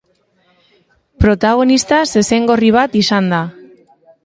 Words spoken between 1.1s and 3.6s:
Protagonista zezen gorri bat izan da.